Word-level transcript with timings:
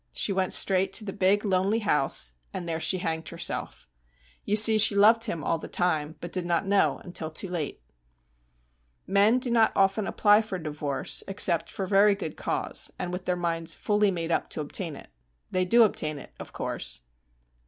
She 0.11 0.33
went 0.33 0.51
straight 0.51 0.93
to 0.93 1.05
the 1.05 1.13
big, 1.13 1.45
lonely 1.45 1.77
house, 1.77 2.33
and 2.55 2.67
there 2.67 2.79
she 2.79 2.97
hanged 2.97 3.29
herself. 3.29 3.87
You 4.43 4.55
see, 4.55 4.79
she 4.79 4.95
loved 4.95 5.25
him 5.25 5.43
all 5.43 5.59
the 5.59 5.67
time, 5.67 6.15
but 6.19 6.31
did 6.31 6.43
not 6.43 6.65
know 6.65 6.99
till 7.13 7.29
too 7.29 7.47
late. 7.47 7.83
Men 9.05 9.37
do 9.37 9.51
not 9.51 9.71
often 9.75 10.07
apply 10.07 10.41
for 10.41 10.57
divorce 10.57 11.23
except 11.27 11.69
for 11.69 11.85
very 11.85 12.15
good 12.15 12.35
cause, 12.35 12.89
and 12.97 13.13
with 13.13 13.25
their 13.25 13.35
minds 13.37 13.75
fully 13.75 14.09
made 14.09 14.31
up 14.31 14.49
to 14.49 14.61
obtain 14.61 14.95
it. 14.95 15.09
They 15.51 15.65
do 15.65 15.83
obtain 15.83 16.17
it, 16.17 16.33
of 16.39 16.51
course. 16.51 17.01